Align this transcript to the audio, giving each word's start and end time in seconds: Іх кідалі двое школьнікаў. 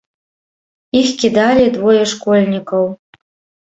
Іх 1.01 1.13
кідалі 1.25 1.69
двое 1.79 2.01
школьнікаў. 2.17 2.83